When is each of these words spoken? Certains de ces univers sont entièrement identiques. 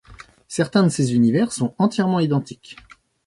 Certains 0.47 0.81
de 0.81 0.89
ces 0.89 1.13
univers 1.13 1.51
sont 1.53 1.75
entièrement 1.77 2.19
identiques. 2.19 2.75